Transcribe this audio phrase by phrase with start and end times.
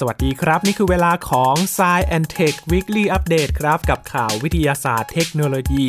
[0.00, 5.86] สวัสดีครับ นี่คือเวลาของ s ซแอนเทค Weekly Update ครับกับข่าววิทยาศาสตร์เทคโนโลยี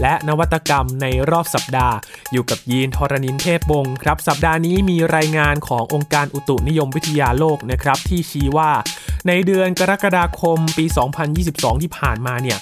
[0.00, 1.96] และนวัตกรรมในรอบสัปดาห์
[2.32, 8.70] อยู่กับยีนทรณินเทพบงศ์ครับ สัปดาห์นี้มีรายงานขององค์การอุตุนิยมวิทยาโลกนะครับที่ชี้ว่า
[9.28, 10.84] ในเดือนกรกฎาคมปี
[11.34, 12.58] 2022 ที่ผ่านมาเนี่ย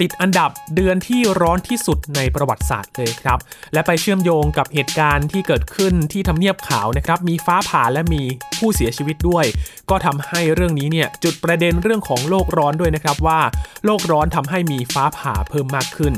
[0.00, 3.38] ติดอันดับเดือนที่ร้อนที่สุดในประวัติศาสตร์เลยครับ
[3.72, 8.22] และไปเชื่อมโยงกับเหตุการณ์ที่เกิดขึ้นที่ทำเนียบขาวนะครับ มีฟ้าผ่าและมี
[8.58, 9.44] ผู้เสียชีวิตด้วย
[9.90, 13.40] ก็ทำให้เรื่องนี้เนี่ยจุดประเด็นเรื่องของโลกร้อนด้วยนะครับว่า
[13.84, 16.14] โลกร้อนทำให้มีฟ้าผ่าเพิ่มมากขึ้น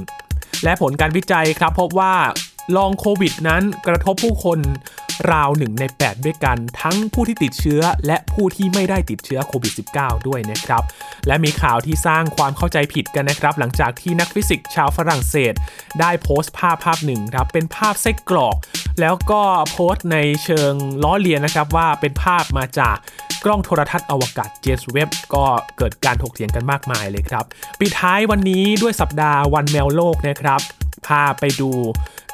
[0.64, 2.14] และผลการวิจัยครับพบว่า
[2.76, 4.58] ลองโควิดนั้นกระทบผู้คน
[5.32, 10.82] ราวหนึ่งใน 8 ด้วยกัน ทั้งผู้ที่ติดเชื้อและผู้ที่ไม่ได้ติดเชื้อโควิด -19 ด้วยนะครับ
[11.26, 15.54] และมีข่าวที่สร้างความเข้าใจผิดกันนะครับ หลังจากที่นักฟิสิกส์ชาวฝรั่งเศส
[16.00, 18.56] ได้โพสต์ภาพภาพหนึ่งครับเป็นภาพไส้กรอก
[19.00, 19.42] แล้วก็
[19.72, 20.72] โพสต์ในเชิง
[21.04, 22.96] ล้อเลียนนะครับว่าเป็นภาพมาจาก
[23.44, 25.44] กล้องโทรทัศน์อวกาศเจสเว็บก็
[25.78, 27.44] เกิดการถกเถียงกันมากมายเลยครับ
[27.80, 30.60] ปิดท้ายวันนี้ด้วยสัปดาห์วันแมวโลกนะครับ
[31.06, 31.70] พาไปดู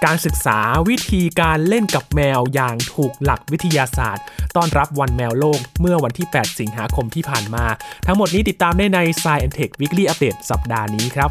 [0.07, 4.25] การศึกษาวิธีการเล่นกับแมวอย่างถูกหลักวิทยาศาสตร์
[4.57, 7.65] ต้อนรับวันแมวโลกเมื่อวันที่ 8 สิงหาคมที่ผ่านมา
[8.07, 11.31] ทั้งหมดนี้ติดตามได้ใน Science Tech Weekly Update สัปดาห์นี้ครับ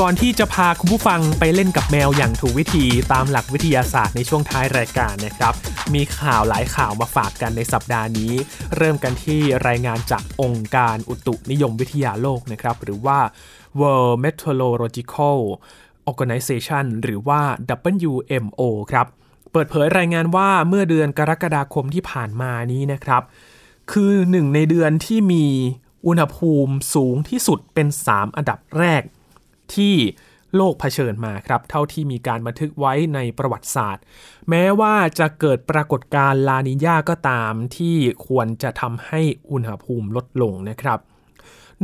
[0.00, 5.54] ก่อนที่จะพาคุณผู้ฟังไปเล่นกับแมวอย่างถูกวิธีตามหลักวิทยาศาสตร์ในช่วงท้ายรายการนะครับ
[5.94, 8.32] มีข่าวหลายข่าวมาฝากกันในสัปดาห์นี้
[8.76, 13.18] เริ่มกันที่รายงานจากองค์การอุตุนิยมวิทยาโลกนะครับ หรือว่า
[13.80, 15.38] World Meteorological
[16.10, 17.40] Organization หรือว่า
[18.10, 19.06] WMO ครับ
[19.52, 23.22] เปิดเผยรายงานว่าเมื่อเดือนกรกฎาคมที่ผ่านมานี้นะครับ
[23.92, 25.46] คือหนึ่งในเดือนที่มี
[26.06, 29.02] อุณหภูมิสูงที่สุดเป็น 3 อันดับแรก
[29.76, 29.94] ที่
[30.56, 34.04] โลกเผชิญมาครับ เท่าที่มีการบันทึกไว้ในประวัติศาสตร์
[34.50, 37.96] แม้ว่าจะเกิดปรากฏการณ์ลานิญาก็ตามที่
[38.26, 40.98] ควรจะทำให้อุณหภูมิลดลงนะครับ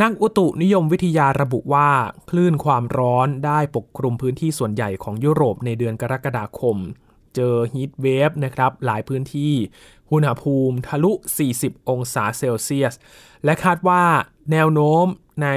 [0.03, 1.91] นักอุตุนิยมวิทยาระบุว่า
[2.31, 6.76] คลื่นความร้อนได้ปกคลุมพื้นที่ส่วนใหญ่ของยุโรปในเดือนกรกฎาคม
[7.34, 9.53] เจอฮีทเวฟนะครับหลายพื้นที่
[10.12, 11.12] อุณหภูมิทะลุ
[11.50, 12.94] 40 องศาเซลเซียส
[13.44, 14.03] และคาดว่า
[14.53, 15.06] แนวโน้ม
[15.43, 15.49] ใน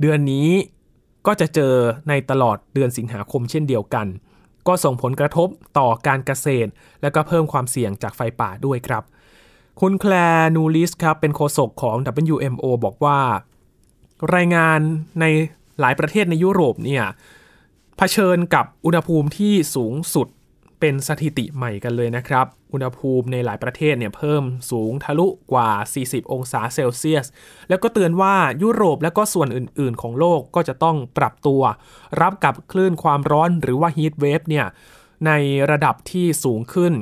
[0.00, 0.50] เดือนนี้
[1.26, 1.74] ก็จะเจอ
[2.08, 4.06] ในตลอดเดือนสิงหาคมเช่นเดียวกัน
[4.68, 6.70] ก็ส่งผลกระทบต่อการเกษตร
[7.02, 9.02] และก็เพิ่มความเสี่ยงจากไฟป่าด้วยครับ
[9.80, 10.12] คุณแคล
[10.54, 11.96] นูลิสครับเป็นโฆษกของ
[12.34, 13.18] WMO บอกว่า
[14.34, 14.80] รายงาน
[15.20, 15.24] ใน
[15.80, 17.04] หลายประเทศในยุโรปเนี่ย
[17.96, 20.28] เผชิญกับอุณหภูมิที่สูงสุด
[20.82, 25.70] เป็นสถิติใหม่กันเลยนะครับ อุณหภูมิในหลายประเทศเนี่ยเพิ่มสูงทะลุกว่า
[26.02, 27.26] 40 องศาเซลเซียส
[27.68, 31.62] แล้วก็เตือนว่ายุโรปและก็ส่วนอื่น ๆ ของโลกก็จะต้องปรับตัว
[32.20, 34.66] รับกับคลื่นความร้อนหรือว่าฮีทเวฟเนี่ย
[35.26, 35.30] ใน
[35.70, 36.94] ระดับที่สูงขึ้น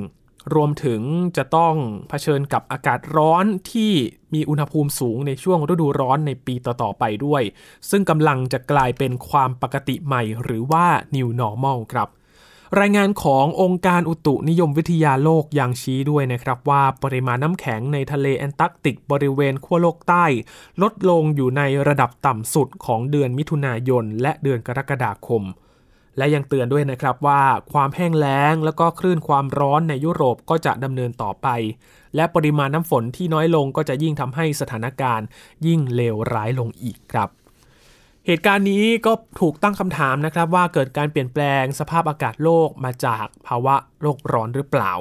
[0.55, 1.01] รวมถึง
[1.37, 1.75] จะต้อง
[2.09, 3.91] เผชิญกับอากาศร้อนที่
[4.33, 7.43] มีอุณหภูมิสูงในช่วงฤดูร้อนในปีต่อ ๆ ไปด้วย
[7.89, 12.09] ซึ่งกำลังจะกลายเป็นความปกติใหม่หรือว่า new normal ครับ
[12.79, 20.25] รายงานขององค์การอุตุนิยมวิทยาโลกยังชี้ด้วยนะครับว่าปริมาณน้ำแข็งในทะเลแอนตาร์กติกบริเวณขั้วโลกใต้
[20.81, 25.43] ลดลงอยู่ในระดับต่ำสุดของเดือนมิถุนายน และเดือนกรกฎาคม
[26.17, 31.47] และยังเตือนด้วยนะครับว่าความแห้งแล้งและก็คลื่นความร้อนในยุโรปก็จะดำเนินต่อไป
[32.15, 35.27] และปริมาณน้ำฝนที่น้อยลงก็จะยิ่งทำให้สถานการณ์
[35.67, 37.40] ยิ่งเลวร้ายลงอีกครับ
[38.27, 44.93] เหตุการณ์นี้ก็ถูกตั้งคำถามนะครับว่าเกิดการเปลี่ยนแปลงสภาพอากาศโลกมาจากภาวะโลกร้อนหรือเปล่า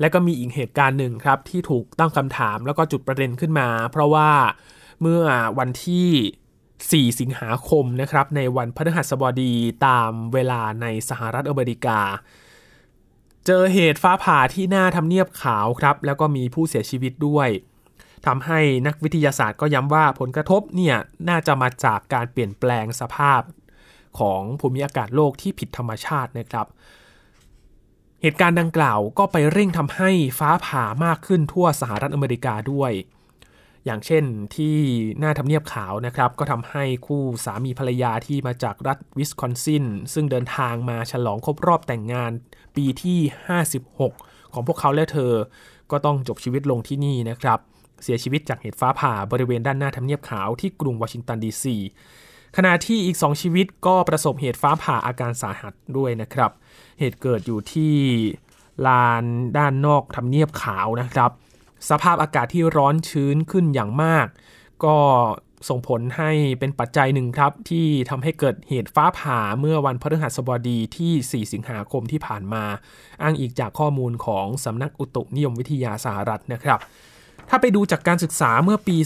[0.00, 4.30] และก็มีอีกเหตุการณ์หนึ่งครับที่ถูกตั้งคำถามแล้วก็จุดประเด็นขึ้นมา เพราะว่า
[5.00, 5.22] เมื่อ
[5.58, 9.54] วันที่ 4 สิงหาคมนะครับในวันพฤหัสบดี
[9.86, 12.00] ตามเวลาในสหรัฐอเมริกา
[13.46, 17.48] เจอเหตุฟ้าผ่าที่หน้าทำเนียบขาวครับแล้วก็มีผู้เสียชีวิตด้วย
[18.26, 20.96] ทำให้นักวิทยาศาสตร์ก็ย้ำว่าผลกระทบเนี่ย
[21.28, 23.42] น่าจะมาจากการเปลี่ยนแปลงสภาพ
[24.18, 26.66] ของภูมิอากาศโลกที่ผิดธรรมชาตินะครับ
[28.22, 32.92] เหตุการณ์ดังกล่าวก็ไปเร่งทำให้ฟ้าผ่ามากขึ้นทั่วสหรัฐอเมริกาด้วย
[33.84, 34.24] อย่างเช่น
[34.56, 34.76] ที่
[35.18, 42.32] หน้าทำเนียบขาวนะครับ ก็ทำให้คู่สามีภรรยาที่มาจากรัฐวิสคอนซินซึ่งเดินทางมาฉลองครบรอบแต่งงาน
[42.76, 43.18] ปีที่
[43.86, 45.32] 56 ของพวกเขาและเธอ
[45.90, 47.58] ก็ต้องจบชีวิตลงที่นี่นะครับ
[48.02, 51.76] เสียชีวิตจากเหตุฟ้าผ่าบริเวณด้านหน้าทำเนียบขาวที่กรุงวอชิงตันดีซี
[52.56, 56.50] ขณะที่อีก 2 ชีวิตก็ประสบเหตุฟ้าผ่าอาการสาหัสด้วยนะครับ
[56.98, 57.94] เหตุเกิดอยู่ที่
[58.86, 59.24] ลาน
[59.58, 61.30] ด้านนอกทำเนียบขาวนะครับ
[61.90, 64.26] สภาพอากาศที่ร้อนชื้นขึ้นอย่างมาก
[64.84, 64.96] ก็
[65.68, 72.64] ส่งผลให้เป็นปัจจัยหนึ่งครับ ที่ทำให้เกิดเหตุฟ้าผ่าเมื่อวันพฤหัสบดีที่ 4 สิงหาคมที่ผ่านมา
[73.22, 76.80] อ้างอีกจากข้อมูลของสำนักอุตุนิยมวิทยาสหรัฐนะครับ
[77.50, 78.96] ถ้าไปดูจากการศึกษาเมื่อปี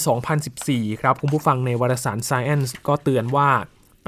[0.46, 3.50] 2014 ครับคุณผู้ฟังในวารสาร Science ก็เตือนว่า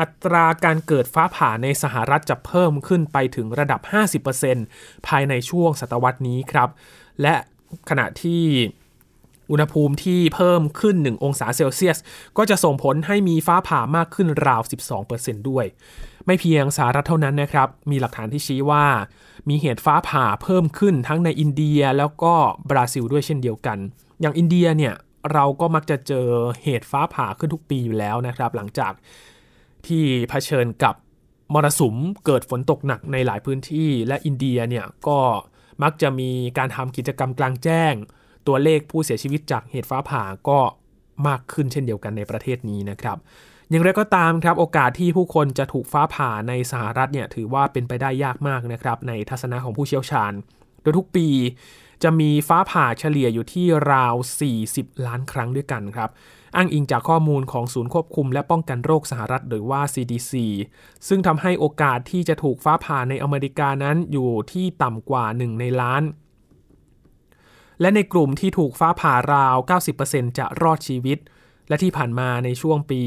[0.01, 3.81] อัตราการเกิดฟ้าผ่าในสหรัฐจะเพิ่มขึ้นไปถึงระดับ
[4.45, 6.69] 50%ภายในช่วงศตวรรษนี้ครับ
[7.23, 7.35] และ
[7.91, 8.45] ขณะที่
[9.51, 11.99] อุณหภูมิที่เพิ่มขึ้น 1 องศาเซลเซียส
[12.37, 14.63] ก็จะส่งผลให้มีฟ้าผ่ามากขึ้นราว
[15.05, 15.65] 12%ด้วย
[16.27, 18.87] ไม่เพียงสหรัฐเท่านั้นนะครับ มีหลักฐานที่ชี้ว่า
[19.49, 22.35] มีเหตุฟ้าผ่าเพิ่มขึ้นทั้งในอินเดียแล้วก็
[22.71, 23.79] บราซิลด้วยเช่นเดียวกัน
[24.21, 24.95] อย่างอินเดียเนี่ย
[25.33, 26.29] เราก็มักจะเจอ
[26.65, 28.93] เหตุฟ้าผ่าขึ้นทุกปีอยู่แล้วนะครับ หลังจาก
[29.87, 30.95] ที่เผชิญกับ
[31.55, 35.19] มรสุมเกิดฝนตกหนักในหลายพื้นที่ และอินเดียเนี่ยก็
[35.83, 37.95] มักจะมีการทำกิจกรรมกลางแจ้ง
[38.47, 40.61] ตัวเลขผู้เสียชีวิตจากเหตุฟ้าผ่าก็
[41.29, 43.17] มากขึ้นเช่นเดียวกันในประเทศนี้นะครับ
[43.71, 50.33] อย่างไรก็ตามครับโอกาสที่ผู้คนจะถูกฟ้าผ่าในสหรัฐเนี่ยถือว่าเป็นไปได้ยากมากนะครับในทัศนะของผู้เชี่ยวชาญ
[50.83, 51.27] โดยทุกปี
[52.03, 54.15] จะมีฟ้าผ่าเฉลี่ยอยู่ที่ราว
[54.61, 56.11] 40 ล้านครั้งด้วยกันครับ
[56.57, 60.33] อ้างอิงจากข้อมูลของศูนย์ควบคุมและป้องกันโรคสหรัฐหรือว่า CDC
[61.09, 66.03] ซึ่งทำให้โอกาสที่จะถูกฟ้าผ่าในอเมริกานั้นอยู่ที่ต่ำกว่า 1 ในล้าน
[67.81, 69.57] และในกลุ่มที่ถูกฟ้าผ่าราว
[69.99, 71.19] 90%จะรอดชีวิต
[71.69, 73.01] และที่ผ่านมาในช่วงปี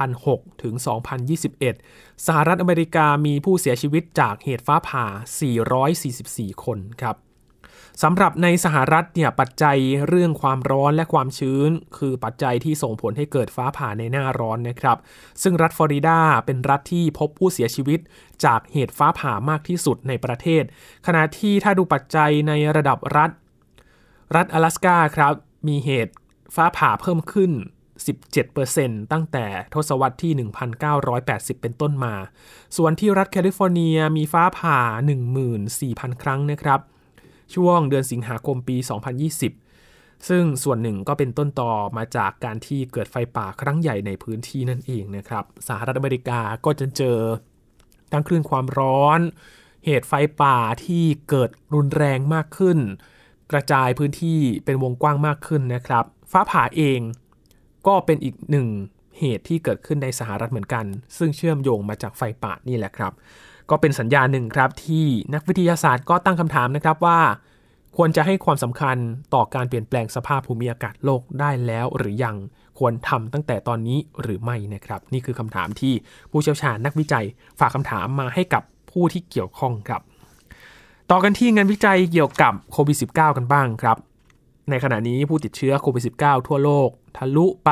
[0.00, 0.74] 2006 ถึง
[1.50, 5.04] 2021 สหรัฐอเมริกามีผู้เสียชีวิตจากเหตุฟ้าผ่า
[5.84, 7.16] 444 คนครับ
[8.03, 9.77] สำหรับในสหรัฐเนี่ยปัจจัย
[10.07, 14.97] เรื่องความร้อนและความชื้น คือปัจจัยที่ส่งผลให้เกิดฟ้าผ่าในหน้าร้อนนะครับ
[15.43, 17.99] ซึ่งรัฐฟลอริดาเป็นรัฐที่พบผู้เสียชีวิต
[18.45, 20.63] จากเหตุฟ้าผ่ามากที่สุดในประเทศ
[21.05, 23.31] ขณะที่ถ้าดูปัจจัยในระดับรัฐ
[24.35, 25.33] รัฐ阿拉斯กาครับ
[25.67, 26.13] มีเหตุ
[26.55, 27.51] ฟ้าผ่าเพิ่มขึ้น
[28.31, 30.33] 17%ตั้งแต่ทศวรรษที่
[30.97, 32.13] 1980 เป็นต้นมา
[32.77, 34.79] ส่วนที่รัฐแคลิฟอร์เนียมีฟ้าผ่า
[35.51, 36.79] 14,000 ครั้งนะครับ
[37.54, 38.76] ช่วงเดือนสิงหาคมปี
[39.52, 47.18] 2020 ซึ่งส่วนหนึ่งก็เป็นต้นต่อมาจากการที่เกิดไฟป่าครั้งใหญ่ในพื้นที่นั่นเองนะครับ สหรัฐอเมริกาก็จะเจอ
[48.12, 49.20] ทั้งคลื่นความร้อน
[49.84, 50.12] เหตุไฟ
[50.42, 52.78] ป่าที่เกิดรุนแรงมากขึ้น
[53.52, 57.00] กระจายพื้นที่เป็นวงกว้างมากขึ้นนะครับ ฟ้าผ่าเอง
[57.86, 58.68] ก็เป็นอีกหนึ่ง
[59.18, 60.84] เหตุที่เกิดขึ้นในสหรัฐเหมือนกัน
[61.18, 63.12] ซึ่งเชื่อมโยงมาจากไฟป่านี่แหละครับ
[63.70, 67.20] ก็เป็นสัญญาณหนึ่งครับที่นักวิทยาศาสตร์ก็ตั้งคำถามนะครับว่า
[67.96, 68.96] ควรจะให้ความสำคัญ
[69.34, 72.36] ต่อการเปลี่ยนแปลงสภาพภูมิอากาศโลกได้แล้วหรือยัง
[72.78, 75.94] ควรทำตั้งแต่ตอนนี้หรือไม่นะครับ นี่คือคำถามที่
[76.30, 77.24] ผู้เชี่ยวชาญนักวิจัย
[77.58, 80.02] ฝากคำถามมาให้กับผู้ที่เกี่ยวข้องครับ
[81.10, 83.96] ต่อกันที่งานวิจัยเกี่ยวกับโควิด -19 กันบ้างครับ
[84.70, 87.70] ในขณะนี้ผู้ติดเชื้อโควิด -19 ทั่วโลก ทะลุไป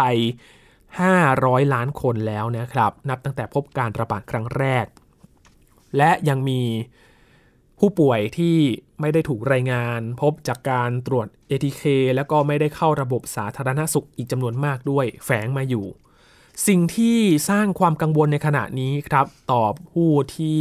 [0.86, 4.86] 500 ล้านคนแล้วนะครับ นับตั้งแต่พบการระบาดครั้งแรก
[5.96, 6.62] และยังมี
[7.78, 8.56] ผู้ป่วยที่
[9.00, 11.82] ไม่ได้ถูกรายงานพบจากการตรวจ ATK
[12.16, 15.86] แล้วก็ไม่ได้เข้าระบบสาธารณสุขอีกจำนวนมากด้วยแฝงมาอยู่
[16.66, 17.18] สิ่งที่
[17.50, 20.60] สร้างความกังวลในขณะนี้ครับ ต่อผู้ที่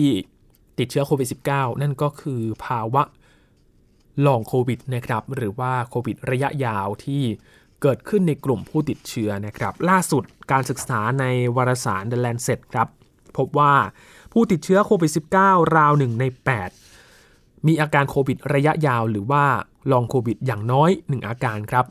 [0.79, 3.03] ติดเชื้อโควิด -19 นั่นก็คือภาวะ
[4.25, 7.23] ลองโควิดนะครับ หรือว่าโควิดระยะยาวที่
[7.81, 12.87] เกิดขึ้นในกลุ่มผู้ติดเชื้อนะครับ ล่าสุดการศึกษาในวารสาร The Lancet ครับ
[13.37, 13.73] พบว่า
[14.39, 16.23] ผู้ติดเชื้อโควิด -19 ราวหนึ่งใน
[16.95, 19.45] 8 มีอาการโควิดระยะยาวหรือว่า
[19.91, 21.85] ลองโควิดอย่างน้อย 1 อาการครับ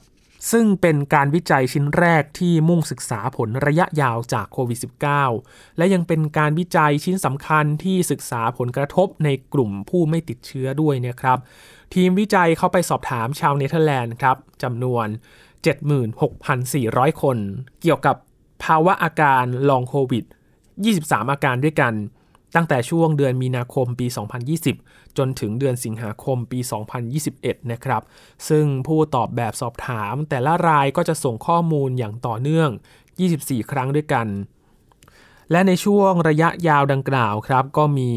[0.53, 4.79] ซึ่งเป็นการวิจัยชิ้นแรกที่มุ่งศึกษาผลระยะยาวจากโควิด
[5.25, 11.39] -19 และยังเป็นการวิจัยชิ้นสำคัญที่ศึกษาผลกระทบในกลุ่มผู้ไม่ติดเชื้อด้วยนะครับ
[11.95, 15.07] ทีมวิจัยเข้าไปสอบถามชาวเนเธอร์แลนด์ครับจำนวน
[16.35, 17.39] 76,400 คน
[17.83, 18.17] เกี่ยวกับ
[18.65, 20.25] ภาวะอาการลองโควิด
[20.77, 21.95] 23 อาการด้วยกัน
[22.55, 24.07] ตั้งแต่ช่วงเดือนมีนาคมปี
[24.63, 26.59] 2020 จนถึงเดือนสิงหาคมปี
[27.15, 28.03] 2021 นะครับ
[28.49, 32.71] ซึ่งผู้ตอบแบบสอบถามแต่ละรายก็จะส่งข้อมูลอย่างต่อเนื่อง
[33.21, 34.27] 24 ครั้งด้วยกัน
[35.51, 38.13] และในช่วงระยะยาวดังกล่าวครับ ก็มี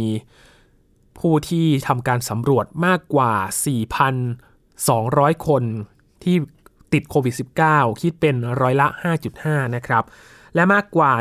[1.19, 3.33] ผู้ที่ทำการสำรวจมากกว่า
[4.39, 5.63] 4,200 คน
[6.23, 6.35] ที่
[6.93, 7.35] ติดโควิด
[7.67, 8.87] -19 คิดเป็นร้อยละ
[9.31, 10.03] 5.5 นะครับ
[10.55, 11.11] และมากกว่า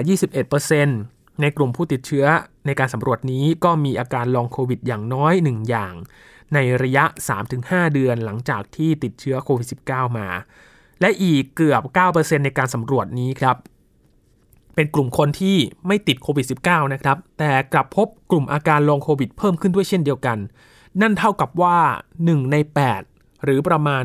[0.76, 2.26] 21% ในกลุ่มผู้ติดเชื้อ
[2.66, 5.94] ในการสำรวจนี้ก็มีอาการลองโควิดอย่างน้อย 1 อย่าง
[6.54, 7.04] ในระยะ
[7.48, 10.28] 3-5 เดือนหลังจากที่ติดเชื้อโควิด -19 มา
[11.00, 11.82] และอีกเกือบ
[12.14, 13.56] 9%ในการสำรวจนี้ครับ
[14.74, 20.38] เป็นกลุ่มคนที่ไม่ติดโควิด -19 นะครับ แต่กลับพบกลุ่มอาการลองโควิดเพิ่มขึ้นด้วยเช่นเดียวกัน
[21.00, 21.78] นั่นเท่ากับว่า
[22.16, 22.56] 1 ใน
[23.00, 24.02] 8 หรือประมาณ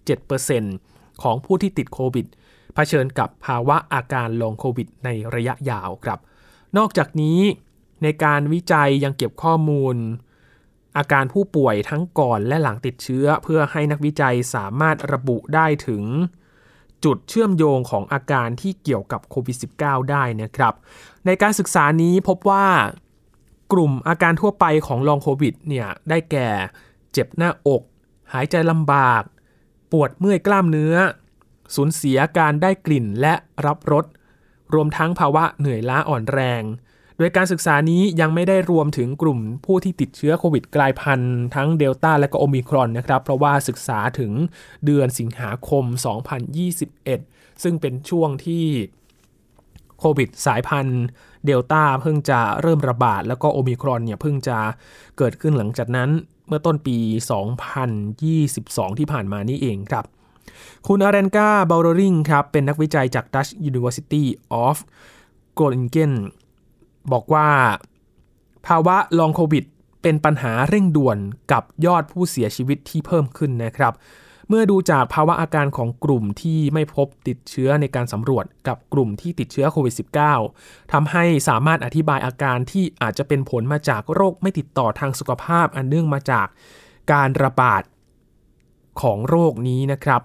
[0.00, 2.26] 12.7%ของผู้ที่ติดโควิด
[2.74, 6.18] เผชิญกับภาวะอาการลองโควิดในระยะยาวครับ
[6.76, 7.40] นอกจากนี้
[8.02, 9.96] ในการวิจัยยังเก็บข้อมูล
[10.96, 16.04] อาการผู้ป่วยทั้งก่อนและหลังติดเชื้อ เพื่อให้นักวิจัยสามารถระบุได้ถึง
[17.04, 20.74] จุดเชื่อมโยงของอาการที่เกี่ยวกับโควิด -19 ได้นะครับ
[21.26, 22.66] ในการศึกษานี้พบว่า
[23.72, 26.48] กลุ่มอาการทั่วไปของลองโควิดเนี่ยได้แก่
[27.12, 27.82] เจ็บหน้าอก
[28.32, 29.22] หายใจลำบาก
[29.92, 30.94] ปวดเมื่อยกล้ามเนื้อ
[31.74, 33.34] สูญเสียการได้กลิ่นและ
[33.66, 34.04] รับรส
[34.74, 36.62] รวมทั้งภาวะเหนื่อยล้าอ่อนแรง
[37.18, 44.32] โดยการศึกษานี้ยังไม่ได้รวมถึงกลุ่มผู้ที่ติดเชื้อโควิดกลายพันธุ์ทั้งเดลต้าและก็โอมิครอนนะครับ เพราะว่าศึกษาถึง
[44.84, 45.84] เดือนสิงหาคม
[46.74, 48.64] 2021 ซึ่งเป็นช่วงที่
[49.98, 51.04] โควิดสายพันธุ์
[51.46, 54.58] เดลต้าเพิ่งจะเริ่มระบาด แล้วก็โอมิครอนเนี่ยเพิ่งจะ
[55.18, 56.10] เกิดขึ้นหลังจากนั้น
[56.48, 56.98] เมื่อต้นปี
[58.18, 60.04] 2022 ที่ผ่านมานี่เองครับ
[60.86, 64.24] คุณอาเรนกาเบลโรริงครับเป็นนักวิจัยจาก Dutch University
[64.64, 64.76] of
[65.58, 66.12] Groningen
[67.12, 67.48] บอกว่า
[68.66, 69.64] ภาวะลองโควิด
[70.02, 71.18] เป็นปัญหาเร่งด่วน
[71.52, 73.94] กับยอดผู้เสียชีวิตที่เพิ่มขึ้นนะครับ
[74.48, 79.94] เมื่อดูจากภาวะอาการของกลุ่มที่ไม่พบติดเชื้อในการสำรวจกับกลุ่มที่ติดเชื้อโควิด
[80.42, 86.46] -19 ทำให้สามารถอธิบายอาการที่อาจจะเป็นผลมาจากโรคไม่ติดต่อทางสุขภาพอันเนื่องมาจาก
[87.12, 87.82] การระบาด
[89.00, 90.20] ของโรคนี้นะครับ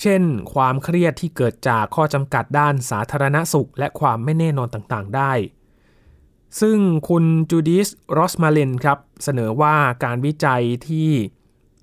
[0.00, 0.22] เช่น
[0.54, 5.32] ความเครียดที่เกิดจากข้อจำกัดด้านสาธารณสุข และความไม่แน่นอนต่างๆ ได้
[6.60, 11.10] ซึ่งคุณจูดิสโรสมาเลนครับ เสนอว่าการวิจัยที่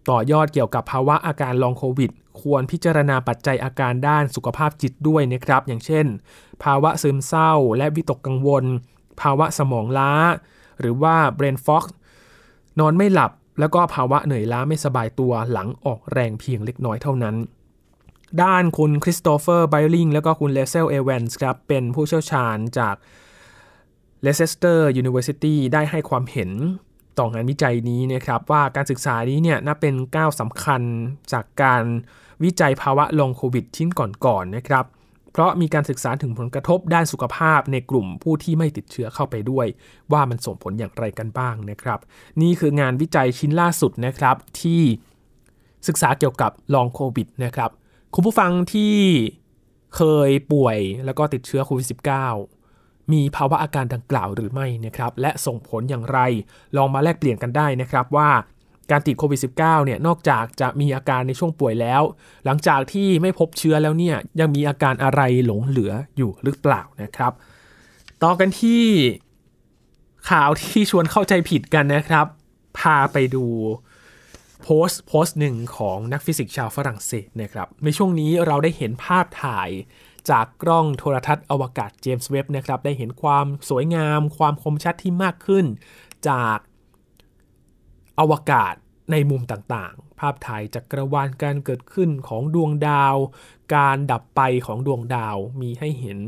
[0.10, 2.12] ต่อยอดเกี่ยวกับภาวะอาการลองโควิด
[2.42, 6.06] ควรพิจารณาปัจจัยอาการด้านสุขภาพจิตด้วยนะครับ อย่างเช่น
[6.63, 8.66] ภาวะซึมเศร้าและวิตกกังวล
[9.22, 10.13] ภาวะสมองล้า
[10.80, 11.86] หรือว่า brain fog
[12.80, 17.36] นอนไม่หลับแล้วก็ภาวะเหนื่อยล้าไม่สบายตัวหลังออกแรงเพียงเล็กน้อยเท่านั้น
[18.43, 22.95] ด้านคุณคริสโตเฟอร์ไบลิงแล้วก็คุณเลเซลเอเวนส์ครับ เป็นผู้เชี่ยวชาญจาก
[24.22, 26.51] Leicester University ได้ให้ความเห็น
[27.19, 30.81] ต่องานวิจัยนี้นะครับว่าการศึกษานี้เนี่ยนับเป็นก้าวสำคัญ
[31.33, 31.83] จากการ
[32.43, 34.86] วิจัยภาวะ Long COVID ชิ้นก่อนๆนะครับ
[35.31, 39.67] เพราะมีการศึกษาถึงผลกระทบด้านสุขภาพในกลุ่มผู้ที่ไม่ติดเชื้อเข้าไปด้วย
[40.12, 42.00] ว่ามันส่งผลอย่างไรกันบ้างนะครับ
[42.41, 44.81] นี่คืองานวิจัยชิ้นล่าสุดนะครับที่
[45.88, 47.71] ศึกษาเกี่ยวกับลองโควิดนะครับ
[48.13, 48.96] คุณผู้ฟังที่
[49.96, 51.88] เคยป่วยแล้วก็ติดเชื้อโควิด
[52.50, 56.20] -19 มีภาวะอาการดังกล่าวหรือไม่นะครับและส่งผลอย่างไร
[56.78, 58.30] ลองมาแลกเปลี่ยนกันได้นะครับว่า
[58.92, 62.01] การติดโควิด -19 เนี่ยนอกจากจะมีอาการในช่วงป่วยแล้ว
[62.46, 67.32] หลังจากที่ไม่พบเชื้อแล้วเนี่ยยังมีอาการอะไรหลงเหลืออยู่หรือเปล่านะครับ
[68.24, 68.84] ต่อกันที่
[70.30, 72.25] ข่าวที่ชวนเข้าใจผิดกันนะครับ
[72.80, 73.46] พาไปดู
[74.62, 79.70] โพสต์โพสต์หนึ่งของนักฟิสิกส์ชาวฝรั่งเศสนะครับ ในช่วงนี้เราได้เห็นภาพถ่าย
[80.30, 85.66] จากกล้องโทรทัศน์อวกาศเจมส์เว็บนะครับ ได้เห็นความสวยงาม ความคมชัดที่มากขึ้น
[86.28, 86.58] จาก
[88.20, 88.74] อวกาศ
[89.12, 93.16] ในมุมต่างๆ ภาพถ่ายจักรวาลการเกิดขึ้นของดวงดาว
[93.75, 96.20] การดับไปของดวงดาวมีให้เห็น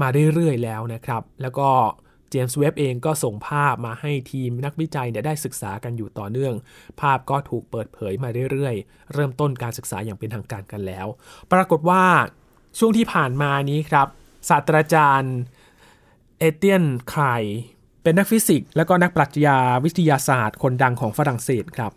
[0.00, 1.68] มาเรื่อยๆแล้วนะครับ แล้วก็
[2.02, 6.54] เจมส์เว็บเองก็ส่งภาพมาให้ทีมนักวิจัยเนี่ยได้ศึกษากันอยู่ต่อเนื่อง
[7.00, 11.06] ภาพก็ถูกเปิดเผยมาเรื่อยๆ เริ่มต้นการศึกษาอย่างเป็นทางการกันแล้ว
[11.52, 12.04] ปรากฏว่า
[12.78, 14.06] ช่วงที่ผ่านมานี้ครับ
[14.48, 15.36] ศาสตราจารย์
[16.38, 17.24] เอเตียนไคร
[18.02, 21.92] เป็นนักฟิสิกส์และก็นักปรัชญาวิทยาศาสตร์คนดังของฝรั่งเศสครับ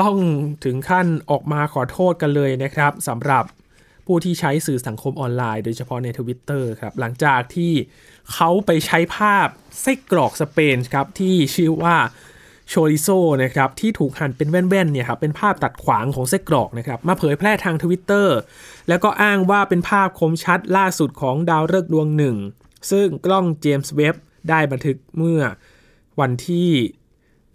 [0.00, 0.16] ต้อง
[0.64, 3.44] ถึงขั้นออกมาขอโทษกันเลยนะครับสำหรับ
[4.06, 7.72] ผู้ที่ใช้สื่อสังคมออนไลน์โดยเฉพาะในทวิตเตอร์ครับ หลังจากที่
[8.32, 9.48] เขาไปใช้ภาพ
[9.80, 11.96] ไส้กรอกสเปนครับที่ชื่อว่า
[12.68, 13.08] โชริโซ
[13.42, 18.36] นะครับที่ถูกหั่นเป็นแว่นๆเนี่ยครับเป็นภาพตัดขวางของไส้กรอกนะครับมาเผยแพร่ทางทวิตเตอร์
[18.88, 22.36] แล้วก็อ้างว่าเป็นภาพคมชัดล่าสุดของดาวฤกษ์ดวงหนึ่ง
[22.90, 24.14] ซึ่งกล้องเจมส์เว็บ
[24.48, 25.40] ได้บันทึกเมื่อ
[26.20, 26.70] วันที่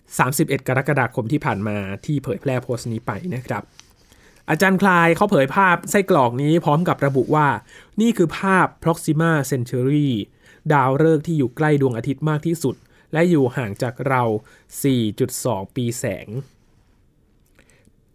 [0.10, 3.64] 31 กรกฎาคมที่ผ่านมาที่เผยแพร่โพสต์นี้ไปนะครับ
[4.50, 7.48] อาจารย์คลายเขาเผยภาพไส้กรอกนี้พร้อมกับระบุว่า
[8.02, 10.10] นี่คือภาพ Proxima Centauri
[10.74, 12.76] ดาวฤกษ์ที่อยู่ใกล้ดวงอาทิตย์มากที่สุด
[13.14, 14.24] และอยู่ห่างจากเรา
[15.00, 16.28] 4.2 ปีแสง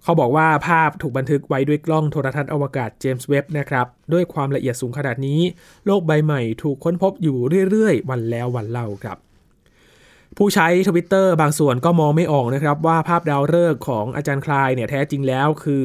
[0.03, 5.41] เขาบอกว่าภาพถูกบันทึกไว้ด้วยกล้องโทรทัศน์อวกาศเจมส์เว็บนะครับ ด้วยความละเอียดสูงขนาดนี้
[5.87, 7.39] โลกใบใหม่ถูกค้นพบอยู่
[7.71, 9.19] เรื่อยๆ วันแล้ววันเล่าครับ
[10.37, 15.85] ผู้ใช้ทวิตเตอร์บางส่วนก็มองไม่ออกนะครับว่าภาพดาวฤกษ์ของอาจารย์คลายเนี่ยแท้จริงแล้วคือ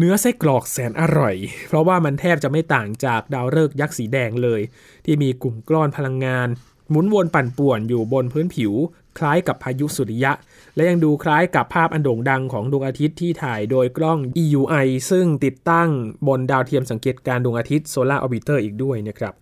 [0.00, 1.34] เนื้อไส้กรอกแสนอร่อย
[1.68, 4.60] เพราะว่ามันแทบจะไม่ต่างจากดาวฤกษ์ยักษ์สีแดงเลย
[5.04, 6.48] ที่มีกลุ่มก้อนพลังงาน
[6.90, 8.72] หมุนวนปั่นป่วนอยู่บนพื้นผิว
[9.18, 10.32] คล้ายกับพายุสุริยะ
[10.76, 15.88] และยังดูคล้ายกับภาพอันโด่งดังของดวงอาทิตย์ที่ถ่ายโดยกล้อง EUI ซึ่งติดตั้ง
[16.28, 19.34] บนดาวเทียมสังเกตการดวงอาทิตย์ Solar Orbiter อีกด้วยนะครับ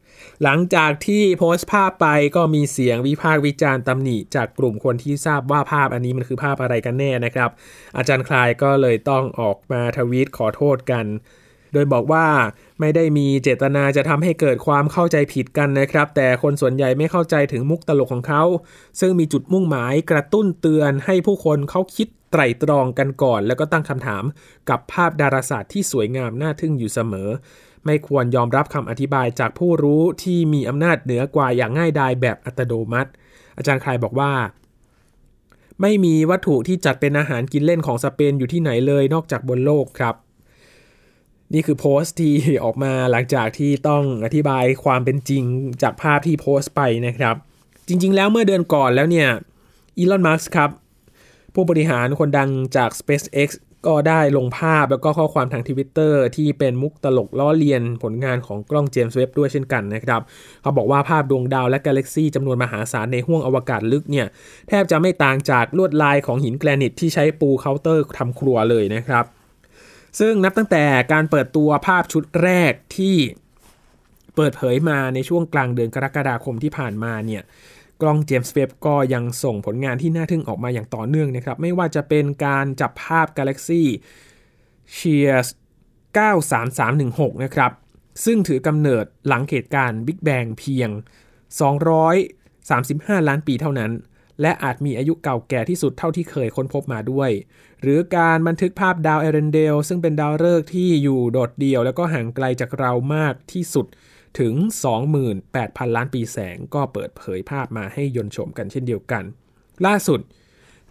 [0.43, 2.07] หลังจากที่โพสต์ภาพไป
[2.37, 7.51] ก็มีเสียงวิพากษ์วิจารณ์ตำหนิจากกลุ่มคนที่ทราบว่าภาพอันนี้มันคือภาพอะไรกันแน่นะครับ
[7.97, 11.07] อาจารย์คลายก็เลยต้องออกมาทวีตขอโทษกัน
[11.73, 12.27] โดยบอกว่า
[12.81, 18.43] ไม่ได้มีเจตนาจะทำให้เกิดความเข้าใจผิดกันนะครับ แต่คนส่วนใหญ่ไม่เข้าใจถึงมุกตลกของเขา
[19.01, 24.25] ซึ่งมีจุดมุ่งหมายกระตุ้นเตือนให้ผู้คนเขาคิดไตร่ตรองกันก่อน แล้วก็ตั้งคำถาม
[24.69, 27.29] กับภาพดาราศาสตร์ที่สวยงามน่าทึ่งอยู่เสมอ
[27.87, 33.11] ไม่ควรยอมรับคำอธิบายจากผู้รู้ที่มีอำนาจเหนือกว่าอย่างง่ายดายแบบอัตโนมัติ
[33.57, 34.33] อาจารย์คลายบอกว่า
[35.81, 40.15] ไม่มีวัตถุที่จัดเป็นอาหารกินเล่นของสเปนอยู่ที่ไหนเลยนอกจากบนโลกครับ
[41.55, 42.35] นี่คือโพสต์ที่
[42.65, 45.45] ออกมาหลังจากที่ต้องอธิบายความเป็นจริง
[45.83, 47.35] จากภาพที่โพสต์ไปนะครับ
[47.89, 49.29] จริง ๆ แล้วเมื่อเดือนก่อนแล้วเนี่ย
[49.99, 50.71] อีลอนมัสก์ครับ
[51.55, 53.49] ผู้บริหารคนดังจาก SpaceX
[53.87, 60.21] ก็ได้ลงภาพแล้วก็ข้อความทางทวิตเตอร์ที่เป็นมุกตลกล้อเลียนผลงานของกล้องเจมส์เว็บด้วยเช่นกันนะครับ
[60.63, 64.27] เขาบอกว่าภาพดวงดาวและกาแล็กซีจำนวนมหาศาลในห้วงอวกาศลึกเนี่ย
[64.69, 69.25] แทบจะไม่ต่างจากลวดลายของหินแกรนิตที่ใช้ปูเคาน์เตอร์ทำครัวเลยนะครับ
[70.19, 73.17] ซึ่งนับตั้งแต่การเปิดตัวภาพชุดแรกที่
[74.37, 77.43] เปิดเผยมาในช่วงกลางเดือนกรกฎาคมที่ผ่านมาเนี่ย
[78.01, 83.89] กล้องเจมส์เวบก็ยังส่งผลงานที่น่าทึ่งออกมาอย่างต่อเนื่องนะครับ ไม่ว่าจะเป็นการจับภาพกาแล็กซี่
[84.93, 87.73] CEERS-93316 นะครับ
[88.25, 90.91] ซึ่งถือกำเนิดหลังเหตุการณ์บิ๊กแบงเพียง
[91.69, 93.91] 235 ล้านปีเท่านั้น
[94.41, 97.31] และอาจมีอายุเก่าแก่ที่สุดเท่าที่เคยค้นพบมาด้วย
[97.83, 103.87] หรือการบันทึกภาพดาวเอเรนเดล ซึ่งเป็นดาวฤกษ์ที่อยู่โดดเดี่ยว แล้วก็ห่างไกลจากเรามากที่สุด
[104.39, 104.55] ถึง
[105.25, 109.25] 28,000 ล้านปีแสง ก็เปิดเผยภาพมาให้ยลชมกันเช่นเดียวกัน
[109.87, 110.21] ล่าสุด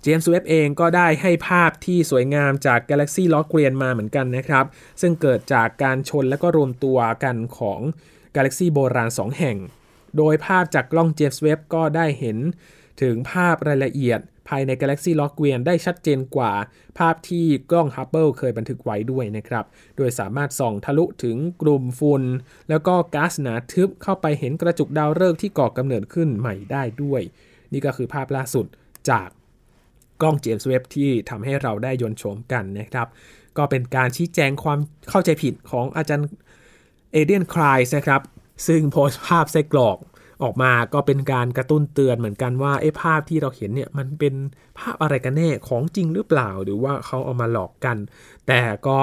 [0.01, 4.65] เจมส์เว็บเองก็ได้ให้ภาพที่สวยงามจากกาแล็กซี่ล้อเกวียนมาเหมือนกันนะครับ
[5.01, 7.79] ซึ่งเกิดจากการชนและก็รวมตัวกันของ
[8.36, 9.58] กาแล็กซี่โบราณ 2 แห่ง
[10.17, 12.38] โดยภาพจากกล้องเจมส์เว็บก็ได้เห็น
[13.01, 16.51] ถึงภาพรายละเอียดภายในกาแล็กซี่ล้อเกวียนได้ชัดเจนกว่า
[16.99, 19.65] ภาพที่กล้องฮับเบิลเคยบันทึกไว้ด้วยนะครับ
[19.97, 22.23] โดยสามารถส่องทะลุถึงกลุ่มฝุ่น
[22.69, 27.21] แล้วก็ก๊าซหนาทึบเข้าไปเห็นกระจุกดาวฤกษ์ที่ก่อกำเนิดขึ้นใหม่ได้ด้วย
[27.73, 28.65] นี่ก็คือภาพล่าสุด
[29.10, 29.29] จาก
[30.21, 33.08] กล้องเจมส์เว็บที่ทำให้เราได้ยนต์ชมกันนะครับ
[33.58, 34.79] ก็เป็นการชี้แจงความ
[35.10, 36.27] เข้าใจผิดของอาจารย์
[37.12, 38.21] เอเดียนคลายนะครับ
[38.67, 39.97] ซึ่งโพสต์ภาพไส้กรอก
[40.43, 44.34] ออกมาก็เป็นการกระตุ้นเตือนเหมือนกันว่าไอ้ภาพที่เราเห็นเนี่ยมันเป็น
[44.80, 47.98] ภาพอะไรกันแน่ของจริงหรือเปล่า หรือว่าเขาเอามาหลอกกัน
[48.48, 49.00] แต่ก็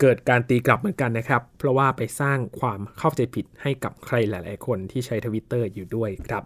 [0.00, 6.44] เกิดการตีกลับเหมือนกันนะครับ เพราะว่าไปสร้างความเข้าใจผิดให้กับใครหลาย ๆ คนที่ใช้ทวิตเตอร์อยู่ด้วยครับ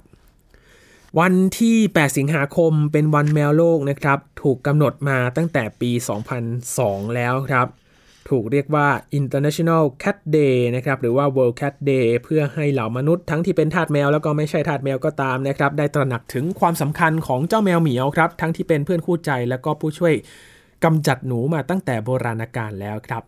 [1.20, 5.90] วันที่ 8 สิงหาคมเป็นวันแมวโลกนะครับ ถูกกำหนดมาตั้งแต่ปี
[6.54, 7.66] 2002 แล้วครับ
[8.30, 8.88] ถูกเรียกว่า
[9.18, 20.14] International Cat Day นะครับหรือว่า World Cat Day เพื่อให้เหล่ามนุษย์ทั้งที่เป็นทาสแมวแล้วก็ไม่ใช่ทาสแมวก็ตามนะครับได้ตระหนักถึงความสำคัญของเจ้าแมวเหมียวครับทั้งที่เป็นเพื่อนคู่ใจแล้วก็ผู้ช่วย
[20.84, 23.22] กำจัดหนูมาตั้งแต่โบราณกาลแล้วครับ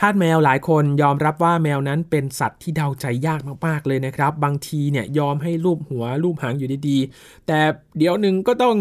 [0.00, 7.58] ทาสแมวหลายคนยอมรับว่าแมวนั้นเป็นสัตว์ที่เดาใจยากมากๆเลยนะครับ บางทีเนี่ยยอมให้รูปหัวรูปหางอยู่ดีๆ แต่
[7.98, 8.76] เดี๋ยวหนึ่งก็ต้อง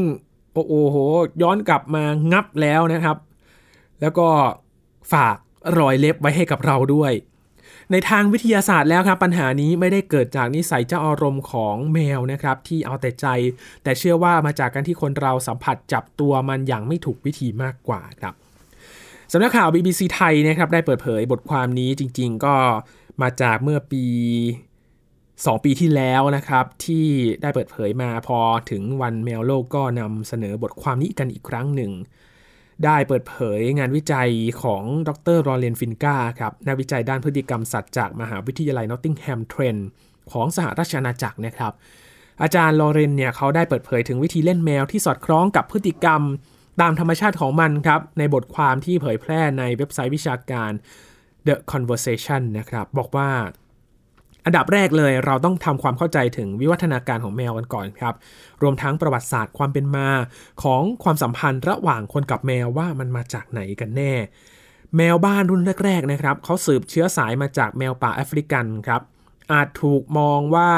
[0.54, 0.98] โอ้โห
[1.42, 3.18] ย้อนกลับมางับแล้วนะครับ
[4.02, 4.28] แล้วก็
[5.14, 5.38] ฝาก
[5.78, 7.13] รอยเล็บไว้ให้กับเราด้วย
[7.91, 13.28] ในทางวิทยาศาสตร์แล้วครับปัญหานี้ไม่ได้เกิดจากนิสัยเจ้าอารมณ์ของแมวนะครับที่เอาแต่ใจ
[13.84, 18.34] แต่เชื่อว่ามาจากการที่คนเราสัมผัสจับตัวมันอย่างไม่ถูกวิธีมากกว่าครับ
[19.32, 22.56] สำนักข่าว BBC ไทยนะครับได้เปิดเผยบทความนี้จริง ๆ ก็
[23.21, 24.06] มาจากเมื่อปี
[24.86, 27.06] 2 ปีที่แล้วนะครับ ที่
[27.41, 28.39] ได้เปิดเผยมาพอ
[28.71, 31.91] ถึงวันแมวโลกก็นำเสนอบทความนี้กันอีกครั้งหนึ่ง
[32.86, 34.30] ได้เปิดเผยงานวิจัย
[34.63, 39.76] ของดร.ลอเรนฟินกาครับนักวิจัยด้านพฤติกรรมสัตว์จากมหาวิทยาลัยนอตติงแฮมเทรนต์
[40.32, 41.74] ของสหราชอาณาจักรนะครับ
[42.41, 46.22] อาจารย์ลอเรนเนี่ยเขาได้เปิดเผยถึงวิธีเล่นแมวที่สอดคล้องกับพฤติกรรม
[46.82, 50.72] ตามธรรมชาติของมันครับ ในบทความที่เผยแพร่ในเว็บไซต์วิชาการ
[51.48, 53.30] The Conversation นะครับ บอกว่า
[54.46, 58.14] อันดับแรกเลยเราต้องทำความเข้าใจถึงวิวัฒนาการของแมวกันก่อนครับ
[58.62, 60.08] รวมทั้งประวัติศาสตร์ความเป็นมา
[60.64, 64.14] ของความสัมพันธ์ระหว่างคนกับแมวว่ามันมาจากไหนกันแน่
[64.98, 69.02] แมวบ้านรุ่นแรกๆนะครับเขาสืบเชื้อสายมาจากแมวป่าแอฟริกันครับ
[69.52, 70.72] อาจถูกมองว่า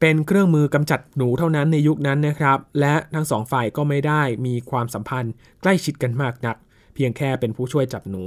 [0.00, 6.56] เป็นเครื่องมือกำจัดหนูเท่านั้นในยุคนั้นนะครับ และทั้งสองฝ่ายก็ไม่ได้มีความสัมพันธ์ใกล้ชิดกันมากนัก
[6.94, 8.24] เพียงแค่เป็นผู้ช่วยจับหนู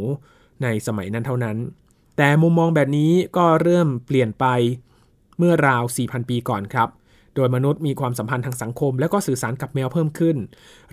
[0.63, 1.57] ในสมัยนั้นเท่านั้น
[2.23, 4.45] แต่มุมมองแบบนี้ก็เริ่มเปลี่ยนไป
[5.37, 6.89] เมื่อราว 4,000 ปีก่อนครับ
[7.35, 10.37] โดยมนุษย์มีความสัมพันธ์ทางสังคม และก็สื่อสารกับแมวเพิ่มขึ้น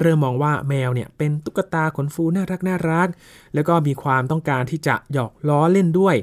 [0.00, 3.08] เริ่มมองว่าแมวเนี่ยเป็นตุ๊กตาขนฟูน่ารักน่ารัก
[3.54, 6.16] แล้วก็มีความต้องการที่จะหยอกล้อเล่นด้วย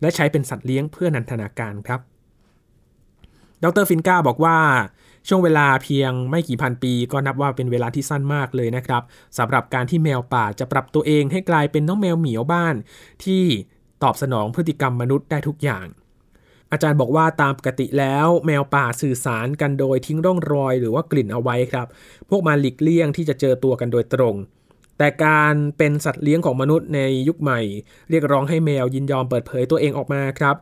[0.00, 2.00] และใช้เป็นสัตว์เลี้ยงเพื่อนันทนาการครับ
[3.62, 4.58] ดรฟินกาบอกว่า
[5.28, 9.02] ช่วงเวลาเพียงไม่กี่พันปีก็นับว่าเป็นเวลาที่สั้นมากเลยนะครับ
[9.38, 12.74] สำหรับการที่แมวป่าจะปรับตัวเองให้กลายเป็นน้องแมวเหมียวบ้าน
[13.26, 13.44] ที่
[14.02, 15.86] ตอบสนองพฤติกรรมมนุษย์ได้ทุกอย่าง
[16.72, 21.86] อาจารย์บอกว่าตามปกติแล้วแมวป่าสื่อสารกันโดยทิ้งร่องรอยหรือว่ากลิ่นเอาไว้ครับ
[22.28, 24.34] พวกมันหลีกเลี่ยงที่จะเจอตัวกันโดยตรง
[24.98, 27.60] แต่การเป็นสัตว์เลี้ยงของมนุษย์ในยุคใหม่
[28.10, 30.56] เรียกร้องให้แมวยินยอมเปิดเผยตัวเองออกมาครับ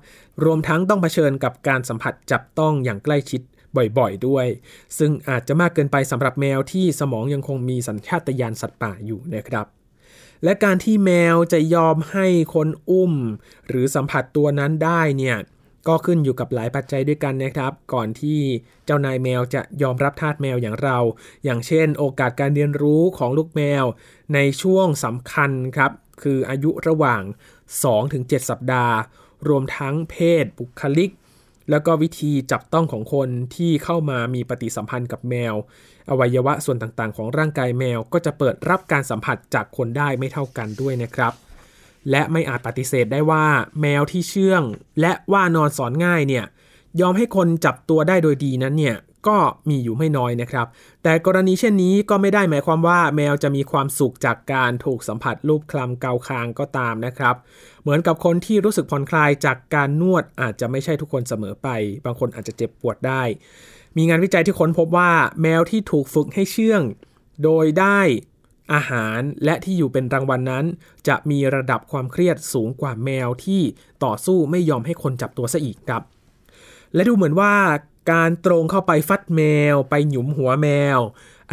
[0.45, 3.41] รวมทั้งต้องเผชิญกับการสัมผัสจับต้องอย่างใกล้ชิด
[3.99, 4.47] บ่อยๆ ด้วย
[4.99, 9.78] ซึ่งอาจจะมากเกินไปสำหรับแมวที่สมองยังคงมีสัญชาตญาณสัตว์ป่าอยู่นะครับ
[10.45, 13.13] และการที่แมวจะยอมให้คนอุ้ม
[13.69, 15.39] หรือสัมผัสตัวนั้นได้เนี่ย
[15.89, 18.41] ก็ขึ้นอยู่กับหลายปัจจัยด้วยกันนะครับ ก่อนที่
[18.85, 20.99] เจ้านายแมวจะยอมรับทาสแมวอย่างเรา
[21.45, 23.85] อย่างเช่น โอกาสการเรียนรู้ของลูกแมว
[24.35, 27.23] ในช่วงสำคัญครับ คืออายุระหว่าง
[27.87, 28.97] 2-7 สัปดาห์
[29.49, 31.11] รวมทั้งเพศบุคลิก
[31.71, 35.55] แล้วก็วิธีจับต้องของคนที่เข้ามามีปฏิสัมพันธ์กับแมว
[36.11, 41.33] อวัยวะส่วนต่างๆ ของร่างกายแมว ก็จะเปิดรับการสัมผัสจากคนได้ไม่เท่ากันด้วยนะครับ
[42.11, 43.45] และไม่อาจปฏิเสธได้ว่า
[43.81, 44.63] แมวที่เชื่อง
[45.01, 46.45] และว่านอนสอนง่ายเนี่ย
[47.01, 48.97] ยอมให้คนจับตัวได้โดยดีนั้นเนี่ย
[49.29, 50.67] ก็มีอยู่ไม่น้อยนะครับ
[51.03, 57.35] แต่กรณีเช่นนี้ก็ไม่ได้หมายความว่าแมวจะมีความสุขจากการถูกสัมผัสรูปคลำเกาคางก็ตามนะครับ
[57.83, 61.69] เหมือนกับคนที่รู้สึกผ่อนคลายจากการนวดอาจจะไม่ใช่ทุกคนเสมอไป
[62.05, 63.23] บางคนอาจจะเจ็บปวดได้
[63.97, 65.11] มีงานวิจัยที่ค้นพบว่า
[65.43, 66.83] แมวที่ถูกฝึกให้เชื่อง
[67.45, 68.01] โดยได้
[68.73, 70.65] อาหารและที่อยู่เป็นรางวัลนนั้น
[71.09, 73.63] จะมีระดับความเครียดสูงกว่าแมวที่
[74.05, 76.03] ต่อสู้ไม่ยอมให้คนจับตัวซะอีกครับ
[76.95, 77.55] และดูเหมือนว่า
[78.13, 80.99] การตรงเข้าไปฟัดแมว ไปหยุมหัวแมว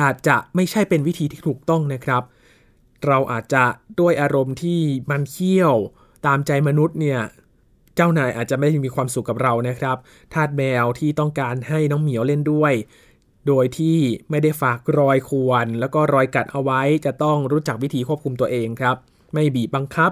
[0.02, 2.24] อาจจะไม่ใช่เป็นวิธีที่ถูกต้องนะครับ
[3.06, 3.64] เราอาจจะ
[4.00, 4.80] ด้วยอารมณ์ที่
[5.12, 5.74] มันเขี้ยว
[6.26, 7.22] ตามใจมนุษย์เนี่ย
[7.96, 9.98] เจ้านายอาจจะไม่มีความสุขกับเรานะครับ
[10.34, 12.74] ทาสแมวที่ต้องการให้น้องเหมียวเล่นด้วย
[13.48, 13.98] โดยที่
[14.30, 18.96] ไม่ได้ฝากรอยควร แล้วก็รอยกัดเอาไว้จะต้องรู้จักวิธีควบคุมตัวเองครับ
[19.34, 20.12] ไม่บีบบังคับ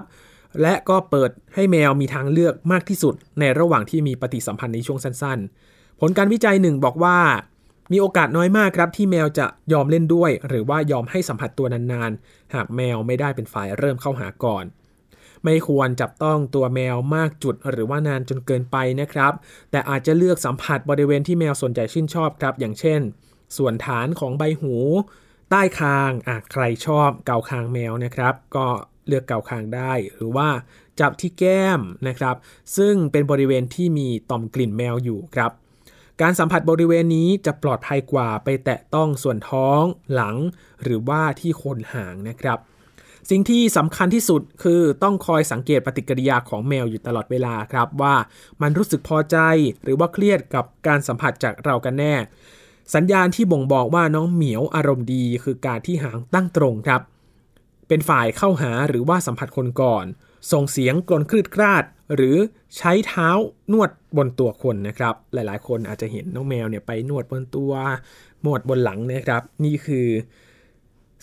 [0.61, 7.17] และก็เปิดให้แมวมีทางเลือกมากที่สุด ในระหว่างที่มีปฏิสัมพันธ์ในช่วงสั้น ๆ ผลการวิจัยหนึ่งบอกว่า
[7.91, 14.63] มีโอกาสน้อยมากครับที่แมวจะยอมเล่นด้วย หรือว่ายอมให้สัมผัสตัวนานๆ หากแมวไม่ได้เป็นฝ่ายเริ่มเข้าหาก่อน
[15.45, 19.33] ไม่ควรจับต้องตัวแมวมากจุดหรือว่านานจนเกินไปนะครับ
[19.71, 23.01] แต่อาจจะเลือกสัมผัสบริเวณที่แมวสนใจชื่นชอบครับ อย่างเช่น
[23.57, 24.75] ส่วนฐานของใบหู
[25.49, 28.67] ใต้คางอะใครชอบเกาคางแมวนะครับ ก็
[29.07, 30.49] เลือกเกาคางได้ หรือว่า
[30.99, 32.35] จับที่แก้มนะครับ
[32.77, 35.51] ซึ่งเป็นบริเวณที่มีต่อมกลิ่นแมวอยู่ครับ
[36.21, 39.81] การสัมผัสบริเวณนี้จะปลอดภัยกว่าไปแตะต้องส่วนท้อง
[40.13, 40.35] หลัง
[40.83, 42.59] หรือว่าที่โคนหางนะครับ
[43.29, 48.15] สิ่งที่สำคัญที่สุดคือต้องคอยสังเกตปฏิกิริยาของแมวอยู่ตลอดเวลาครับว่า
[48.61, 49.37] มันรู้สึกพอใจ
[49.83, 52.15] หรือว่าเครียดกับการสัมผัสจากเรากันแน่
[52.95, 57.01] สัญญาณที่บ่งบอกว่าน้องเหมียวอารมณ์ดี คือการที่หางตั้งตรงครับ
[57.87, 60.05] เป็นฝ่ายเข้าหาหรือว่าสัมผัสคนก่อน
[60.51, 61.83] ส่งเสียงกลนคลืดคลาด
[62.15, 62.37] หรือ
[62.77, 63.29] ใช้เท้า
[63.71, 67.71] นวดบนตัวคนนะครับ หลายๆ คนอาจจะเห็นน้องแมวเนี่ยไปนวดบนตัว
[68.43, 70.07] หมวดบนหลังนะครับ นี่คือ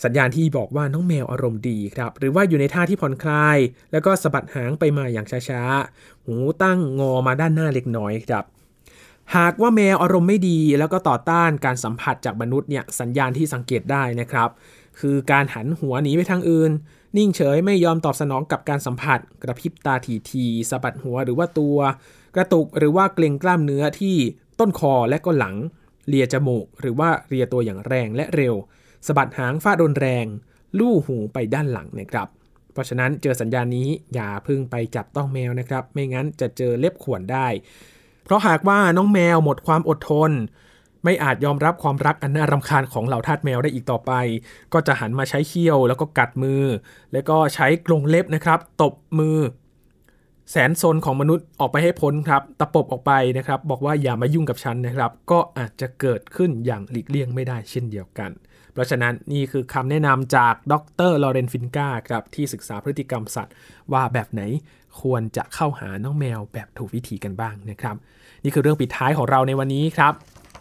[0.03, 3.57] สัญญาณที่บอกว่าน้องแมวอารมณ์ดีครับ หรือว่าอยู่ในท่าที่ผ่อนคลาย
[3.91, 8.45] แล้วก็สะบัดหางไปมาอย่างช้าๆ หูตั้งงอมาด้านหน้าเล็กน้อยครับ
[9.35, 14.49] หากว่าแมวอารมณ์ไม่ดี แล้วก็ต่อต้านการสัมผัสจากมนุษย์เนี่ยสัญญาณที่สังเกตได้นะครับ
[14.99, 16.71] คือการหันหัวหนีไปทางอื่น
[17.17, 21.77] นิ่งเฉยไม่ยอมตอบสนองกับการสัมผัส กระพริบตาทีทีสะบัดหัวหรือว่าตัว
[22.35, 24.15] กระตุกหรือว่าเกร็งกล้ามเนื้อที่
[24.59, 25.55] ต้นคอและก็หลัง
[26.07, 28.55] เลียจมูก หรือว่าเลียตัวอย่างแรงและเร็ว
[29.07, 30.25] สะบัดหางฟาดนแรง
[30.77, 32.27] ลู่หูไปด้านหลังนะครับ
[32.73, 37.47] เพราะฉะนั้นเจอสัญญาณนี้อย่าพึ่งไปจับต้องแมวนะครับ ไม่งั้นจะเจอเล็บข่วนได้
[38.23, 40.31] เพราะหากว่าน้องแมวหมดความอดทน
[41.03, 44.11] ไม่อาจยอมรับความรักอันน่ารำคาญของเหล่าทาสแมวได้อีกต่อไป
[44.73, 46.63] ก็จะหันมาใช้เขี้ยวแล้วก็กัดมือ
[47.13, 49.37] แล้วก็ใช้กรงเล็บนะครับ ตบมือ
[50.51, 58.31] แสนซนของมนุษย์ออกไปให้พ้นครับตะปบออกไปนะครับ บอกว่าอย่ามายุ่งกับฉันนะครับ ก็อาจจะเกิดขึ้นอย่างหลีกเลี่ยงไม่ได้เช่นเดียวกัน
[58.73, 60.73] เพราะฉะนั้นนี่คือคำแนะนำจากด
[61.09, 63.53] รลอเรนฟินกาครับที่ศึกษาพฤติกรรมสัตว์
[63.93, 64.41] ว่าแบบไหน
[65.01, 67.95] ควรจะเข้าหาน้องแมวแบบถูกวิธีกันบ้างนะครับ
[68.43, 70.13] นี่คือเรื่องปิดท้ายของเราในวันนี้ครับ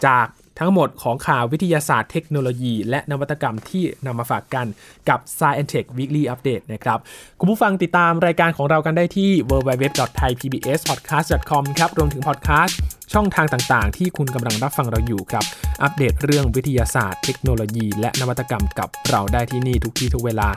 [0.07, 0.27] จาก
[0.59, 4.67] ทั้งหมดของข่าววิทยาศาสตร์เทคโนโลยี และนวัตกรรมที่นำมาฝากกัน
[5.09, 6.99] กับ Science Tech Weekly Update นะครับ
[7.39, 12.79] คุณผู้ฟังติดตามรายการของเรากันได้ที่ www.thaipbspodcast.com ครับ รวมถึงพอดแคสต์
[13.13, 15.45] ช่องทางต่างๆ ที่คุณกำลังรับฟังเราอยู่ครับ
[15.83, 20.49] อัปเดตเรื่องวิทยาศาสตร์ เทคโนโลยี และนวัตกรรมกับเราได้ที่นี่ทุกที่ทุกเวลา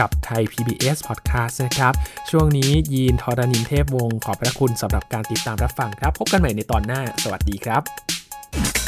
[0.00, 1.92] กับไทย PBS Podcast นะครับ
[2.30, 8.81] ช่วงนี้ยีนทอรานินเทพวงศ์ขอบพระคุณสำหรับการติดตามรับฟังครับ พบกันใหม่ในตอนหน้า สวัสดีครับ